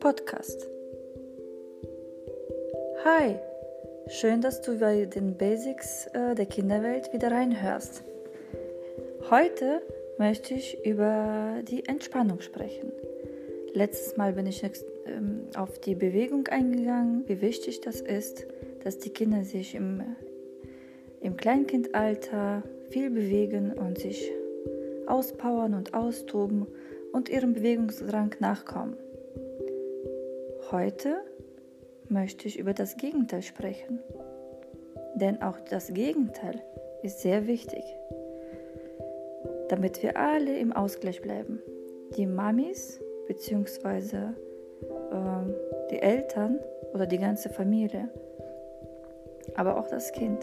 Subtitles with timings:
[0.00, 0.66] Podcast.
[3.04, 3.36] Hi,
[4.08, 8.02] schön, dass du bei den Basics äh, der Kinderwelt wieder reinhörst.
[9.28, 9.82] Heute
[10.16, 12.92] möchte ich über die Entspannung sprechen.
[13.74, 14.64] Letztes Mal bin ich
[15.04, 18.46] ähm, auf die Bewegung eingegangen, wie wichtig das ist,
[18.82, 20.02] dass die Kinder sich im,
[21.20, 24.32] im Kleinkindalter viel bewegen und sich
[25.06, 26.66] auspowern und austoben
[27.12, 28.96] und ihrem Bewegungsdrang nachkommen.
[30.72, 31.16] Heute
[32.08, 33.98] möchte ich über das Gegenteil sprechen.
[35.16, 36.62] Denn auch das Gegenteil
[37.02, 37.82] ist sehr wichtig,
[39.68, 41.60] damit wir alle im Ausgleich bleiben.
[42.16, 44.16] Die Mamis bzw.
[44.16, 44.30] Äh,
[45.90, 46.60] die Eltern
[46.94, 48.08] oder die ganze Familie,
[49.56, 50.38] aber auch das Kind.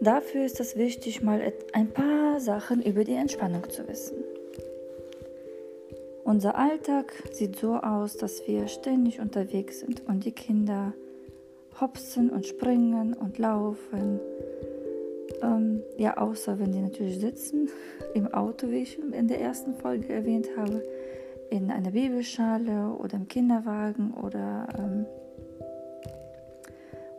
[0.00, 1.40] Dafür ist es wichtig, mal
[1.72, 4.15] ein paar Sachen über die Entspannung zu wissen.
[6.26, 10.92] Unser Alltag sieht so aus, dass wir ständig unterwegs sind und die Kinder
[11.80, 14.18] hopsen und springen und laufen.
[15.40, 17.68] Ähm, ja, außer wenn die natürlich sitzen
[18.14, 20.82] im Auto, wie ich in der ersten Folge erwähnt habe,
[21.50, 25.06] in einer Babyschale oder im Kinderwagen oder ähm,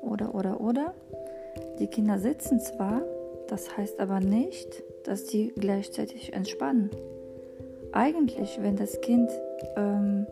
[0.02, 0.94] oder oder oder.
[1.80, 3.04] Die Kinder sitzen zwar,
[3.48, 6.90] das heißt aber nicht, dass die gleichzeitig entspannen
[7.98, 9.30] eigentlich, wenn das Kind
[9.76, 10.28] ähm,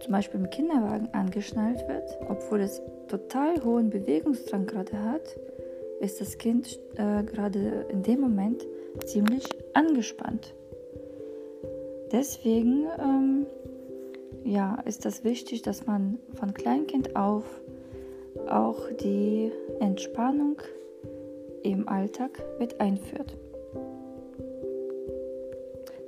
[0.00, 5.36] zum Beispiel im Kinderwagen angeschnallt wird, obwohl es total hohen Bewegungsdrang gerade hat,
[6.00, 8.66] ist das Kind äh, gerade in dem Moment
[9.04, 10.54] ziemlich angespannt.
[12.10, 13.46] Deswegen ähm,
[14.44, 17.44] ja, ist das wichtig, dass man von Kleinkind auf
[18.48, 20.56] auch die Entspannung
[21.62, 23.36] im Alltag mit einführt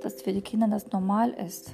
[0.01, 1.71] dass für die Kinder das normal ist.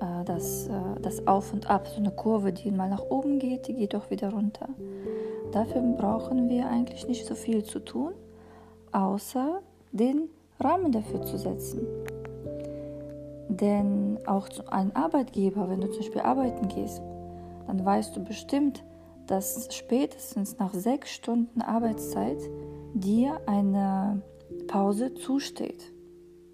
[0.00, 3.66] Äh, dass äh, das Auf und Ab, so eine Kurve, die mal nach oben geht,
[3.66, 4.68] die geht auch wieder runter.
[5.52, 8.12] Dafür brauchen wir eigentlich nicht so viel zu tun,
[8.92, 9.60] außer
[9.92, 10.28] den
[10.60, 11.86] Rahmen dafür zu setzen.
[13.48, 17.00] Denn auch ein Arbeitgeber, wenn du zum Beispiel arbeiten gehst,
[17.66, 18.84] dann weißt du bestimmt,
[19.26, 22.38] dass spätestens nach sechs Stunden Arbeitszeit
[22.94, 24.22] dir eine
[24.68, 25.92] Pause zusteht.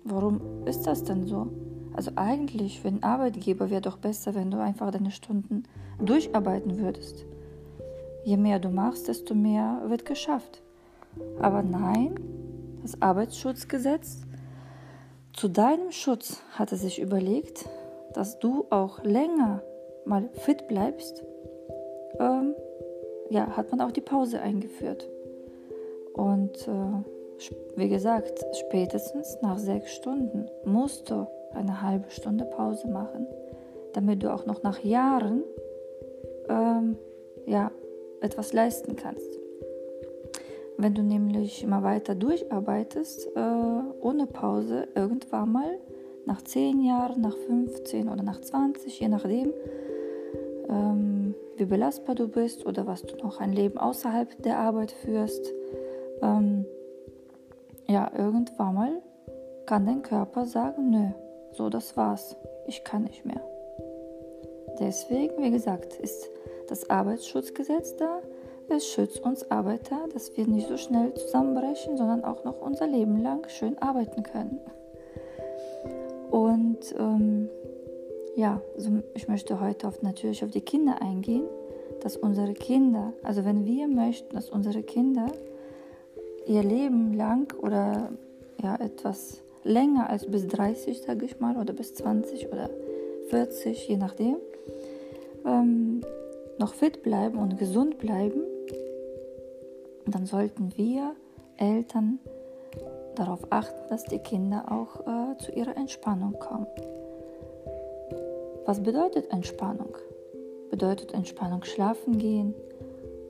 [0.04, 1.48] Warum ist das denn so?
[1.94, 5.62] Also eigentlich für den Arbeitgeber wäre doch besser, wenn du einfach deine Stunden
[5.98, 7.24] durcharbeiten würdest.
[8.24, 10.62] Je mehr du machst, desto mehr wird geschafft.
[11.40, 12.18] Aber nein,
[12.82, 14.22] das Arbeitsschutzgesetz
[15.32, 17.68] zu deinem Schutz hat es sich überlegt,
[18.12, 19.62] dass du auch länger
[20.04, 21.24] mal fit bleibst.
[22.20, 22.54] Ähm,
[23.30, 25.08] ja, hat man auch die Pause eingeführt.
[26.12, 27.13] Und äh,
[27.76, 33.26] wie gesagt, spätestens nach sechs Stunden musst du eine halbe Stunde Pause machen,
[33.92, 35.42] damit du auch noch nach Jahren
[36.48, 36.96] ähm,
[37.46, 37.70] ja,
[38.20, 39.38] etwas leisten kannst.
[40.76, 45.78] Wenn du nämlich immer weiter durcharbeitest, äh, ohne Pause, irgendwann mal
[46.26, 49.52] nach 10 Jahren, nach 15 oder nach 20, je nachdem,
[50.68, 55.52] ähm, wie belastbar du bist oder was du noch ein Leben außerhalb der Arbeit führst,
[56.22, 56.66] ähm,
[57.86, 59.02] ja, irgendwann mal
[59.66, 61.08] kann dein Körper sagen, nö,
[61.52, 62.36] so das war's,
[62.66, 63.40] ich kann nicht mehr.
[64.78, 66.28] Deswegen, wie gesagt, ist
[66.68, 68.20] das Arbeitsschutzgesetz da.
[68.68, 73.22] Es schützt uns Arbeiter, dass wir nicht so schnell zusammenbrechen, sondern auch noch unser Leben
[73.22, 74.58] lang schön arbeiten können.
[76.30, 77.48] Und ähm,
[78.34, 81.44] ja, also ich möchte heute auf, natürlich auf die Kinder eingehen,
[82.00, 85.26] dass unsere Kinder, also wenn wir möchten, dass unsere Kinder
[86.46, 88.10] ihr Leben lang oder
[88.62, 92.70] ja etwas länger als bis 30, sage ich mal, oder bis 20 oder
[93.28, 94.36] 40, je nachdem,
[95.46, 96.02] ähm,
[96.58, 98.42] noch fit bleiben und gesund bleiben,
[100.06, 101.14] dann sollten wir
[101.56, 102.18] Eltern
[103.16, 106.66] darauf achten, dass die Kinder auch äh, zu ihrer Entspannung kommen.
[108.66, 109.96] Was bedeutet Entspannung?
[110.70, 112.54] Bedeutet Entspannung schlafen gehen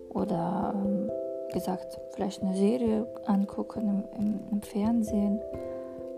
[0.08, 1.03] oder ähm,
[1.54, 5.40] gesagt, vielleicht eine Serie angucken im, im, im Fernsehen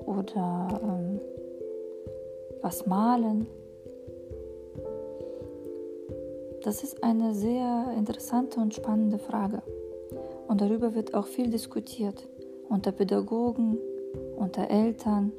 [0.06, 1.20] oder ähm,
[2.62, 3.46] was malen.
[6.64, 9.62] Das ist eine sehr interessante und spannende Frage.
[10.48, 12.26] Und darüber wird auch viel diskutiert
[12.68, 13.78] unter Pädagogen,
[14.36, 15.32] unter Eltern.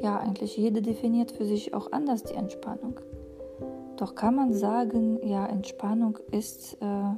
[0.00, 3.00] Ja, eigentlich jeder definiert für sich auch anders die Entspannung.
[3.96, 7.10] Doch kann man sagen, ja, Entspannung ist äh,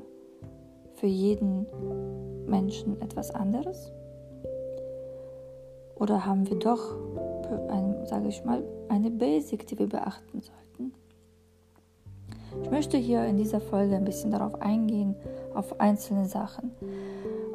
[1.00, 1.66] für jeden
[2.46, 3.92] Menschen etwas anderes?
[5.96, 6.96] Oder haben wir doch
[8.10, 10.92] sage ich mal, eine Basic, die wir beachten sollten.
[12.62, 15.14] Ich möchte hier in dieser Folge ein bisschen darauf eingehen,
[15.54, 16.72] auf einzelne Sachen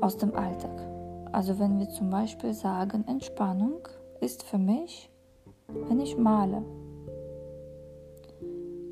[0.01, 0.81] aus dem Alltag.
[1.31, 3.87] Also wenn wir zum Beispiel sagen, Entspannung
[4.21, 5.09] ist für mich,
[5.89, 6.63] wenn ich male.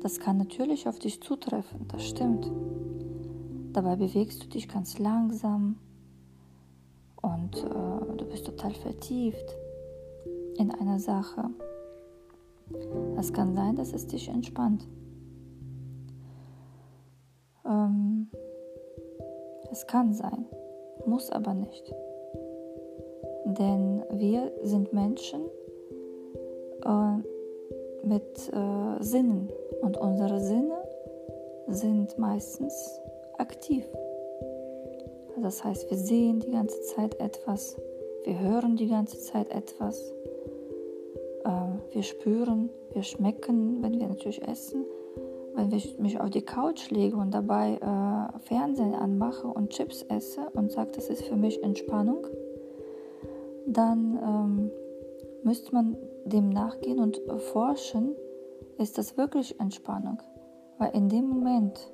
[0.02, 2.50] Das kann natürlich auf dich zutreffen, das stimmt.
[3.74, 5.76] Dabei bewegst du dich ganz langsam
[7.20, 9.56] und äh, du bist total vertieft
[10.56, 11.50] in einer Sache.
[13.18, 14.86] Es kann sein, dass es dich entspannt.
[17.66, 18.28] Ähm,
[19.72, 20.46] es kann sein,
[21.04, 21.92] muss aber nicht.
[23.44, 25.40] Denn wir sind Menschen
[26.84, 29.48] äh, mit äh, Sinnen
[29.82, 30.76] und unsere Sinne
[31.66, 33.00] sind meistens
[33.44, 33.84] aktiv.
[35.42, 37.76] Das heißt, wir sehen die ganze Zeit etwas,
[38.24, 40.14] wir hören die ganze Zeit etwas,
[41.44, 41.50] äh,
[41.92, 44.86] wir spüren, wir schmecken, wenn wir natürlich essen.
[45.54, 50.48] Wenn ich mich auf die Couch lege und dabei äh, Fernsehen anmache und Chips esse
[50.54, 52.26] und sage, das ist für mich Entspannung,
[53.66, 54.70] dann ähm,
[55.42, 57.20] müsste man dem nachgehen und
[57.52, 58.16] forschen,
[58.78, 60.22] ist das wirklich Entspannung?
[60.78, 61.92] Weil in dem Moment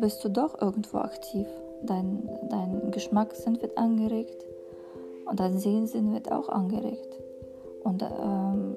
[0.00, 1.46] bist du doch irgendwo aktiv.
[1.82, 4.44] Dein, dein Geschmackssinn wird angeregt
[5.26, 7.18] und dein Sehensinn wird auch angeregt.
[7.84, 8.76] Und ähm,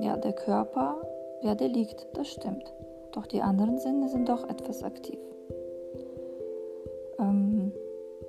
[0.00, 0.96] ja, der Körper,
[1.42, 2.72] ja, der liegt, das stimmt.
[3.12, 5.18] Doch die anderen Sinne sind doch etwas aktiv.
[7.18, 7.72] Ähm,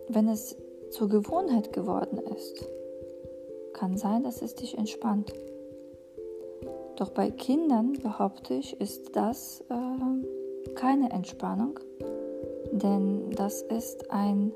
[0.10, 0.56] wenn es
[0.92, 2.66] zur Gewohnheit geworden ist,
[3.74, 5.34] kann sein, dass es dich entspannt.
[6.98, 11.80] Doch bei Kindern, behaupte ich, ist das äh, keine Entspannung,
[12.72, 14.52] denn das ist ein,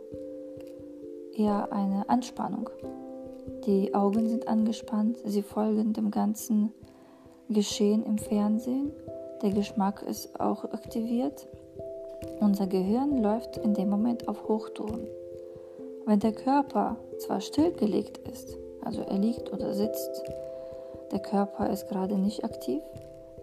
[1.33, 2.69] eher eine Anspannung.
[3.65, 6.73] Die Augen sind angespannt, sie folgen dem ganzen
[7.50, 8.91] Geschehen im Fernsehen,
[9.41, 11.47] der Geschmack ist auch aktiviert,
[12.39, 15.07] unser Gehirn läuft in dem Moment auf Hochtouren.
[16.06, 20.23] Wenn der Körper zwar stillgelegt ist, also er liegt oder sitzt,
[21.11, 22.81] der Körper ist gerade nicht aktiv,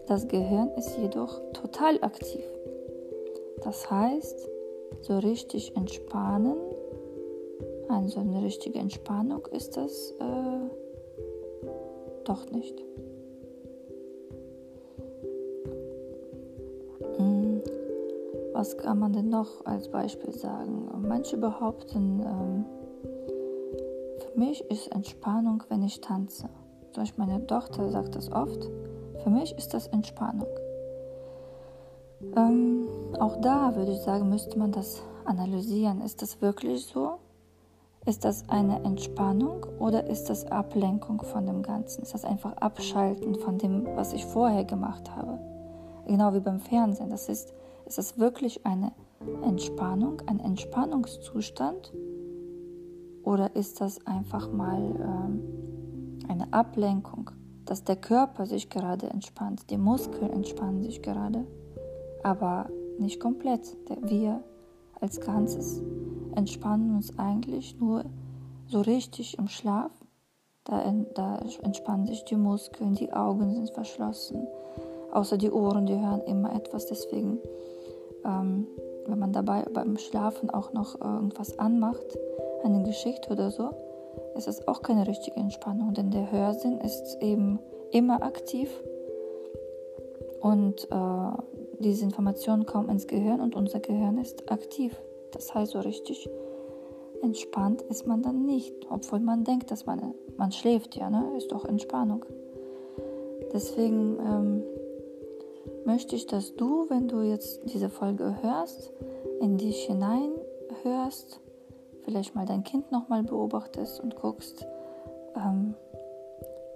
[0.07, 2.43] das Gehirn ist jedoch total aktiv.
[3.63, 4.49] Das heißt,
[5.03, 6.55] so richtig entspannen,
[7.89, 10.69] also eine richtige Entspannung ist das äh,
[12.23, 12.81] doch nicht.
[17.17, 17.61] Hm,
[18.53, 20.89] was kann man denn noch als Beispiel sagen?
[21.05, 22.65] Manche behaupten, ähm,
[24.19, 26.49] für mich ist Entspannung, wenn ich tanze.
[26.93, 28.69] Zum Beispiel meine Tochter sagt das oft.
[29.21, 30.47] Für mich ist das Entspannung.
[32.35, 32.82] Ähm,
[33.19, 36.01] auch da würde ich sagen, müsste man das analysieren.
[36.01, 37.19] Ist das wirklich so?
[38.05, 42.01] Ist das eine Entspannung oder ist das Ablenkung von dem Ganzen?
[42.01, 45.39] Ist das einfach Abschalten von dem, was ich vorher gemacht habe?
[46.05, 47.09] Genau wie beim Fernsehen.
[47.09, 47.53] Das ist,
[47.85, 48.91] ist das wirklich eine
[49.43, 51.93] Entspannung, ein Entspannungszustand?
[53.23, 57.31] Oder ist das einfach mal ähm, eine Ablenkung,
[57.63, 61.45] dass der Körper sich gerade entspannt, die Muskeln entspannen sich gerade,
[62.21, 62.67] aber
[62.99, 63.75] nicht komplett.
[64.01, 64.43] Wir
[64.99, 65.81] als Ganzes
[66.35, 68.05] entspannen uns eigentlich nur
[68.67, 69.91] so richtig im Schlaf.
[70.65, 70.81] Da,
[71.13, 74.47] da entspannen sich die Muskeln, die Augen sind verschlossen,
[75.11, 76.85] außer die Ohren, die hören immer etwas.
[76.85, 77.39] Deswegen,
[78.23, 78.67] ähm,
[79.05, 82.17] wenn man dabei beim Schlafen auch noch irgendwas anmacht,
[82.63, 83.71] eine Geschichte oder so,
[84.37, 87.59] ist es auch keine richtige Entspannung, denn der Hörsinn ist eben
[87.91, 88.69] immer aktiv
[90.39, 91.52] und äh,
[91.83, 94.99] diese Informationen kommen ins Gehirn und unser Gehirn ist aktiv.
[95.31, 96.29] Das heißt, so richtig
[97.21, 101.37] entspannt ist man dann nicht, obwohl man denkt, dass man, man schläft, ja, ne?
[101.37, 102.25] ist doch Entspannung.
[103.53, 104.63] Deswegen ähm,
[105.85, 108.91] möchte ich, dass du, wenn du jetzt diese Folge hörst,
[109.39, 111.39] in dich hineinhörst
[112.03, 114.65] vielleicht mal dein Kind nochmal beobachtest und guckst,
[115.35, 115.75] ähm,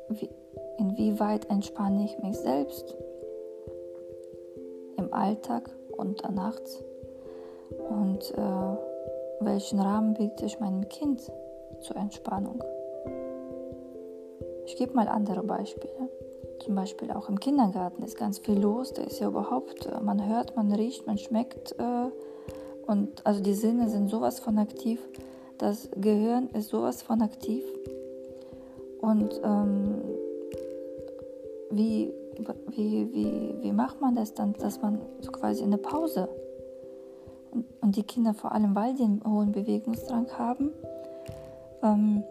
[0.09, 0.29] wie,
[0.77, 2.95] inwieweit entspanne ich mich selbst
[5.07, 6.83] im Alltag und nachts
[7.89, 8.77] und äh,
[9.39, 11.21] welchen Rahmen biete ich meinem Kind
[11.81, 12.63] zur Entspannung.
[14.65, 16.09] Ich gebe mal andere Beispiele.
[16.59, 18.93] Zum Beispiel auch im Kindergarten ist ganz viel los.
[18.93, 21.73] Da ist ja überhaupt, äh, man hört, man riecht, man schmeckt.
[21.79, 22.11] Äh,
[22.85, 24.99] und also die Sinne sind sowas von aktiv,
[25.57, 27.63] das Gehirn ist sowas von aktiv.
[29.01, 30.01] Und ähm,
[31.69, 32.13] wie,
[32.69, 36.29] wie, wie, wie macht man das dann, dass man so quasi eine Pause
[37.51, 40.71] und, und die Kinder vor allem, weil die einen hohen Bewegungsdrang haben,
[41.83, 42.23] ähm,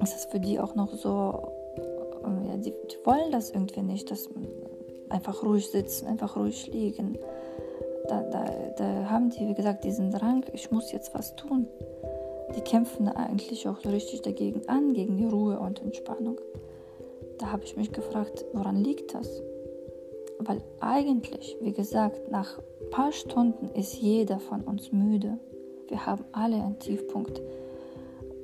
[0.00, 1.52] ist es für die auch noch so
[2.24, 4.28] ähm, ja, die, die wollen das irgendwie nicht, dass
[5.08, 7.18] einfach ruhig sitzen, einfach ruhig liegen.
[8.08, 8.44] Da, da,
[8.76, 11.68] da haben die, wie gesagt, diesen Drang, ich muss jetzt was tun.
[12.56, 16.38] Die kämpfen eigentlich auch so richtig dagegen an, gegen die Ruhe und Entspannung.
[17.42, 19.42] Da habe ich mich gefragt, woran liegt das?
[20.38, 25.40] Weil eigentlich, wie gesagt, nach ein paar Stunden ist jeder von uns müde.
[25.88, 27.42] Wir haben alle einen Tiefpunkt.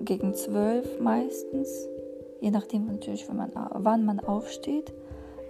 [0.00, 1.88] Gegen zwölf meistens,
[2.40, 4.92] je nachdem natürlich, man, wann man aufsteht.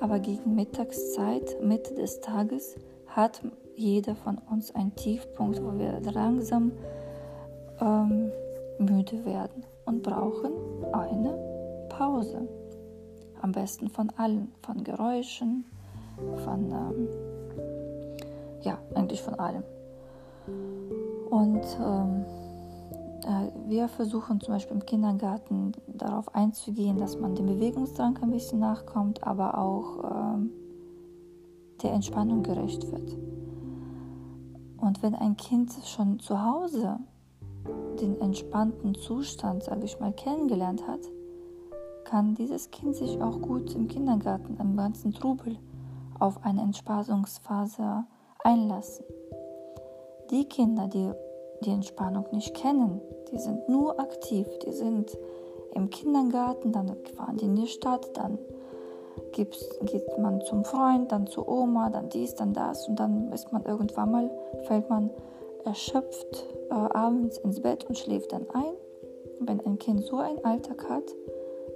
[0.01, 2.77] Aber gegen Mittagszeit, Mitte des Tages,
[3.07, 3.41] hat
[3.77, 6.73] jeder von uns einen Tiefpunkt, wo wir langsam
[7.81, 8.31] ähm,
[8.79, 10.53] müde werden und brauchen
[10.93, 12.47] eine Pause.
[13.41, 15.65] Am besten von allen, von Geräuschen,
[16.45, 17.09] von, ähm,
[18.63, 19.63] ja, eigentlich von allem.
[21.31, 22.25] Und ähm,
[23.25, 28.61] äh, wir versuchen zum Beispiel im Kindergarten darauf einzugehen, dass man dem Bewegungsdrang ein bisschen
[28.61, 30.51] nachkommt, aber auch ähm,
[31.83, 33.17] der Entspannung gerecht wird.
[34.79, 36.99] Und wenn ein Kind schon zu Hause
[38.01, 41.01] den entspannten Zustand, sage ich mal, kennengelernt hat,
[42.09, 45.59] kann dieses Kind sich auch gut im Kindergarten, im ganzen Trubel
[46.19, 48.05] auf eine Entspannungsphase
[48.43, 49.05] einlassen.
[50.31, 51.13] Die Kinder, die
[51.65, 55.19] die Entspannung nicht kennen, die sind nur aktiv, die sind
[55.75, 58.39] im Kindergarten, dann fahren die in die Stadt, dann
[59.33, 59.55] geht
[60.19, 64.11] man zum Freund, dann zu Oma, dann dies, dann das und dann ist man irgendwann
[64.11, 64.31] mal,
[64.63, 65.11] fällt man
[65.67, 68.73] erschöpft äh, abends ins Bett und schläft dann ein.
[69.41, 71.05] Wenn ein Kind so einen Alltag hat,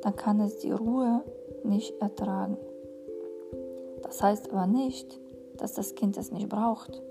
[0.03, 1.23] dann kann es die Ruhe
[1.65, 2.57] nicht ertragen.
[4.03, 5.19] Das heißt aber nicht,
[5.57, 7.03] dass das Kind es nicht braucht.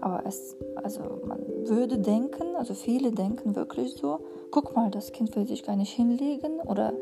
[0.00, 5.34] Aber es, also man würde denken, also viele denken wirklich so, guck mal, das Kind
[5.36, 6.92] will sich gar nicht hinlegen oder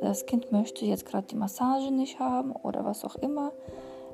[0.00, 3.52] das Kind möchte jetzt gerade die Massage nicht haben oder was auch immer.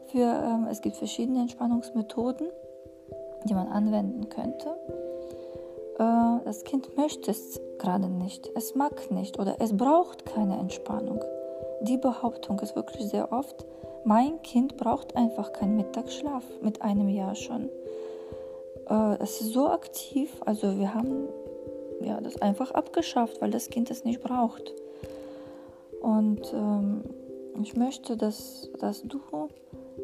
[0.07, 2.49] Für, ähm, es gibt verschiedene Entspannungsmethoden,
[3.45, 4.69] die man anwenden könnte.
[5.99, 11.23] Äh, das Kind möchte es gerade nicht, es mag nicht oder es braucht keine Entspannung.
[11.83, 13.65] Die Behauptung ist wirklich sehr oft,
[14.05, 17.69] mein Kind braucht einfach keinen Mittagsschlaf mit einem Jahr schon.
[18.89, 21.29] Äh, es ist so aktiv, also wir haben
[22.01, 24.73] ja, das einfach abgeschafft, weil das Kind es nicht braucht.
[26.01, 27.03] Und ähm,
[27.63, 29.21] ich möchte, dass, dass du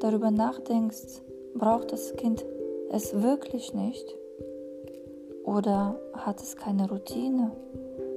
[0.00, 1.22] darüber nachdenkst,
[1.54, 2.44] braucht das Kind
[2.90, 4.16] es wirklich nicht?
[5.44, 7.50] Oder hat es keine Routine,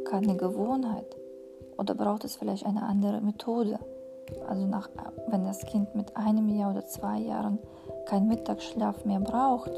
[0.06, 1.18] keine Gewohnheit?
[1.78, 3.80] Oder braucht es vielleicht eine andere Methode?
[4.48, 4.90] Also nach,
[5.28, 7.60] wenn das Kind mit einem Jahr oder zwei Jahren
[8.06, 9.72] keinen Mittagsschlaf mehr braucht,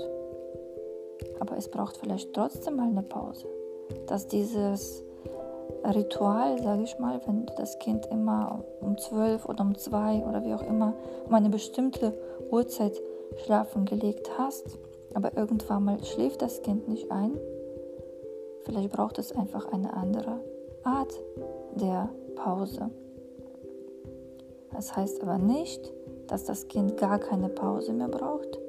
[1.40, 3.48] aber es braucht vielleicht trotzdem mal eine Pause,
[4.08, 5.04] dass dieses
[5.84, 10.44] Ritual, sage ich mal, wenn du das Kind immer um zwölf oder um zwei oder
[10.44, 10.94] wie auch immer
[11.28, 12.14] um eine bestimmte
[12.52, 13.00] Uhrzeit
[13.46, 14.78] schlafen gelegt hast,
[15.14, 17.38] aber irgendwann mal schläft das Kind nicht ein,
[18.64, 20.40] vielleicht braucht es einfach eine andere
[20.84, 21.14] Art
[21.76, 22.90] der Pause.
[24.72, 25.92] Das heißt aber nicht,
[26.28, 28.60] dass das Kind gar keine Pause mehr braucht.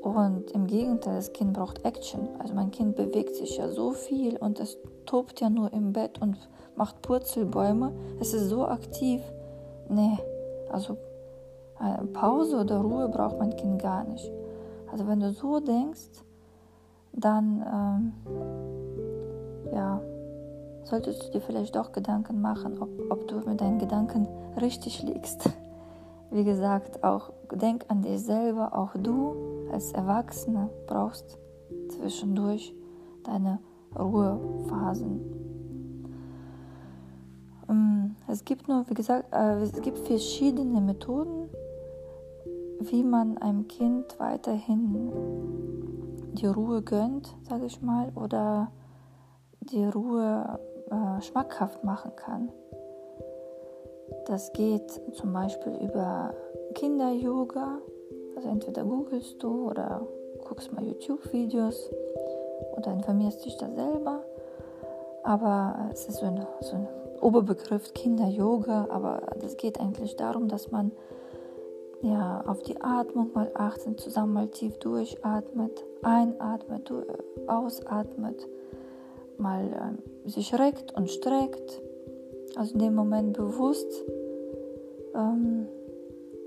[0.00, 2.28] Und im Gegenteil, das Kind braucht Action.
[2.40, 4.76] Also mein Kind bewegt sich ja so viel und es
[5.06, 6.36] tobt ja nur im Bett und
[6.74, 7.92] macht Purzelbäume.
[8.18, 9.20] Es ist so aktiv.
[9.88, 10.18] Nee,
[10.70, 10.96] also
[11.78, 14.32] eine Pause oder Ruhe braucht mein Kind gar nicht.
[14.92, 16.22] Also wenn du so denkst,
[17.14, 18.12] dann ähm,
[19.72, 20.00] ja,
[20.84, 24.28] solltest du dir vielleicht doch Gedanken machen, ob, ob du mit deinen Gedanken
[24.60, 25.48] richtig liegst.
[26.30, 29.34] Wie gesagt, auch denk an dich selber, auch du
[29.72, 31.38] als Erwachsene brauchst
[31.88, 32.74] zwischendurch
[33.24, 33.60] deine
[33.98, 35.20] Ruhephasen.
[37.68, 41.48] Ähm, es gibt nur, wie gesagt, äh, es gibt verschiedene Methoden,
[42.90, 45.12] wie man einem Kind weiterhin
[46.32, 48.72] die Ruhe gönnt, sage ich mal, oder
[49.60, 50.58] die Ruhe
[50.90, 52.50] äh, schmackhaft machen kann.
[54.26, 56.34] Das geht zum Beispiel über
[56.74, 57.78] Kinder-Yoga,
[58.36, 60.06] also entweder googelst du oder
[60.44, 61.90] guckst mal YouTube-Videos
[62.76, 64.24] oder informierst dich da selber.
[65.24, 66.88] Aber es ist so ein, so ein
[67.20, 70.92] Oberbegriff Kinder-Yoga, aber es geht eigentlich darum, dass man
[72.02, 76.92] ja, auf die Atmung mal achten, zusammen mal tief durchatmet, einatmet,
[77.46, 78.48] ausatmet,
[79.38, 81.80] mal äh, sich reckt und streckt,
[82.56, 83.90] also in dem Moment bewusst
[85.14, 85.68] ähm,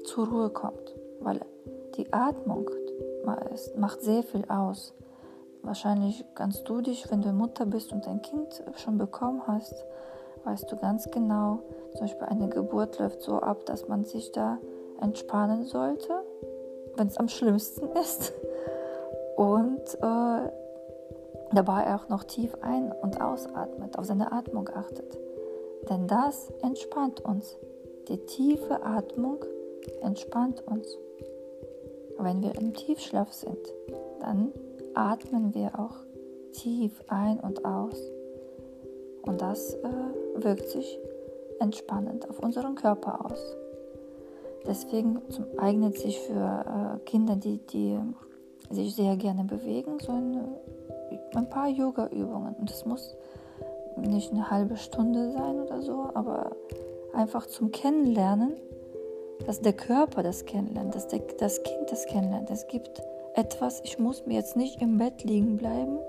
[0.04, 1.40] zur Ruhe kommt, weil
[1.96, 2.70] die Atmung
[3.78, 4.94] macht sehr viel aus.
[5.64, 9.74] Wahrscheinlich kannst du dich, wenn du Mutter bist und ein Kind schon bekommen hast,
[10.44, 11.60] weißt du ganz genau,
[11.94, 14.60] Zum Beispiel eine Geburt läuft so ab, dass man sich da
[15.02, 16.14] entspannen sollte,
[16.96, 18.34] wenn es am schlimmsten ist.
[19.36, 20.50] Und äh,
[21.54, 25.18] dabei auch noch tief ein- und ausatmet, auf seine Atmung achtet.
[25.90, 27.58] Denn das entspannt uns.
[28.08, 29.44] Die tiefe Atmung
[30.02, 30.88] entspannt uns.
[32.18, 33.74] Wenn wir im Tiefschlaf sind,
[34.22, 34.52] dann
[34.94, 35.96] atmen wir auch
[36.54, 38.00] tief ein und aus.
[39.24, 39.90] Und das äh,
[40.36, 41.00] wirkt sich
[41.60, 43.56] entspannend auf unseren Körper aus.
[44.68, 46.34] Deswegen zum, eignet sich für
[46.98, 48.00] äh, Kinder, die, die
[48.70, 50.48] sich sehr gerne bewegen, so ein,
[51.36, 52.56] ein paar Yoga-Übungen.
[52.56, 53.16] Und es muss
[53.98, 56.56] nicht eine halbe Stunde sein oder so, aber
[57.14, 58.54] einfach zum Kennenlernen,
[59.46, 62.50] dass der Körper das kennenlernt, dass der, das Kind das kennenlernt.
[62.50, 63.02] Es gibt
[63.36, 66.00] etwas, ich muss mir jetzt nicht im Bett liegen bleiben,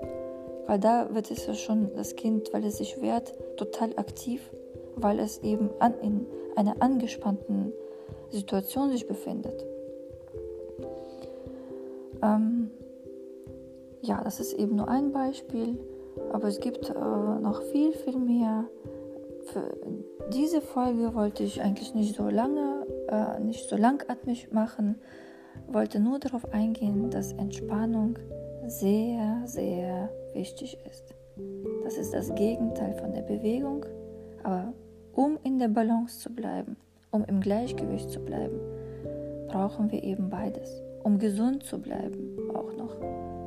[0.65, 4.51] weil da wird es ja schon das Kind, weil es sich wehrt, total aktiv,
[4.95, 7.73] weil es eben an, in einer angespannten
[8.29, 9.65] Situation sich befindet.
[12.21, 12.71] Ähm,
[14.01, 15.77] ja, das ist eben nur ein Beispiel,
[16.31, 18.65] aber es gibt äh, noch viel, viel mehr.
[19.45, 19.75] Für
[20.33, 24.99] diese Folge wollte ich eigentlich nicht so lange, äh, nicht so langatmig machen,
[25.67, 28.17] wollte nur darauf eingehen, dass Entspannung
[28.67, 31.15] sehr, sehr wichtig ist.
[31.83, 33.85] Das ist das Gegenteil von der Bewegung,
[34.43, 34.73] aber
[35.13, 36.77] um in der Balance zu bleiben,
[37.17, 38.59] um im Gleichgewicht zu bleiben,
[39.47, 40.83] brauchen wir eben beides.
[41.03, 42.95] Um gesund zu bleiben auch noch.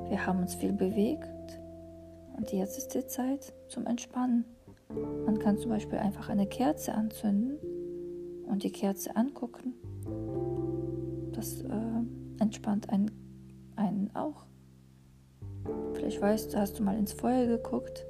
[0.09, 1.61] Wir haben uns viel bewegt
[2.37, 4.45] und jetzt ist die Zeit zum Entspannen.
[5.25, 7.59] Man kann zum Beispiel einfach eine Kerze anzünden
[8.49, 9.75] und die Kerze angucken.
[11.33, 13.13] Das äh, entspannt einen,
[13.77, 14.47] einen auch.
[15.93, 18.05] Vielleicht weißt du, hast du mal ins Feuer geguckt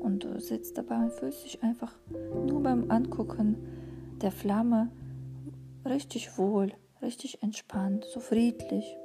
[0.00, 1.92] und du sitzt dabei und fühlst dich einfach
[2.48, 3.77] nur beim Angucken
[4.22, 4.90] der Flamme
[5.84, 6.72] richtig wohl,
[7.02, 8.96] richtig entspannt, so friedlich.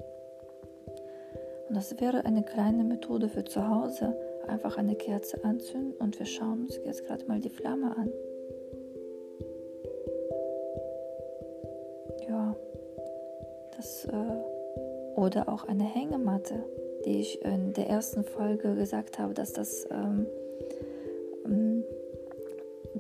[1.70, 4.16] Und das wäre eine kleine Methode für zu Hause.
[4.48, 8.10] Einfach eine Kerze anzünden und wir schauen uns jetzt gerade mal die Flamme an.
[12.28, 12.56] Ja,
[13.78, 14.54] das äh,
[15.16, 16.64] oder auch eine Hängematte,
[17.06, 20.28] die ich in der ersten Folge gesagt habe, dass das ähm,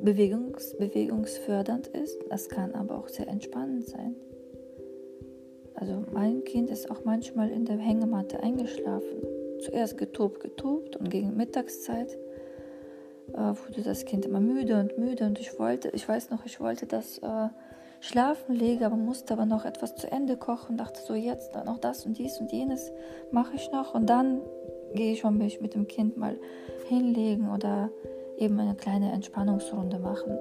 [0.03, 2.19] bewegungs bewegungsfördernd ist.
[2.29, 4.15] Das kann aber auch sehr entspannend sein.
[5.75, 9.23] Also mein Kind ist auch manchmal in der Hängematte eingeschlafen.
[9.61, 12.17] Zuerst getobt, getobt und gegen Mittagszeit
[13.33, 16.59] äh, wurde das Kind immer müde und müde und ich wollte, ich weiß noch, ich
[16.59, 17.47] wollte das äh,
[18.01, 22.05] schlafen legen, aber musste aber noch etwas zu Ende kochen, dachte so jetzt noch das
[22.05, 22.91] und dies und jenes
[23.31, 24.41] mache ich noch und dann
[24.93, 26.37] gehe ich schon mich mit dem Kind mal
[26.87, 27.89] hinlegen oder
[28.43, 30.37] eben eine kleine Entspannungsrunde machen.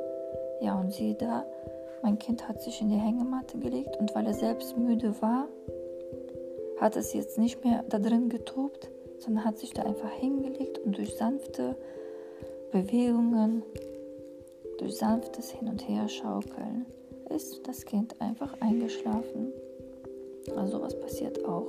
[0.61, 1.45] Ja, und sieh da,
[2.03, 5.49] mein Kind hat sich in die Hängematte gelegt und weil er selbst müde war,
[6.81, 10.99] hat es jetzt nicht mehr da drin getobt, sondern hat sich da einfach hingelegt und
[10.99, 11.77] durch sanfte
[12.73, 13.63] Bewegungen,
[14.79, 16.87] durch sanftes Hin- und Herschaukeln
[17.31, 19.53] ist das Kind einfach eingeschlafen.
[20.57, 21.69] Also was passiert auch.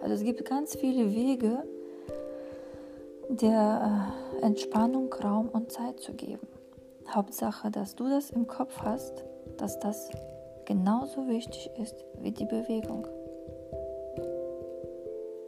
[0.00, 1.62] Also es gibt ganz viele Wege,
[3.36, 6.46] der äh, Entspannung Raum und Zeit zu geben.
[7.08, 9.24] Hauptsache, dass du das im Kopf hast,
[9.56, 10.10] dass das
[10.64, 13.06] genauso wichtig ist wie die Bewegung.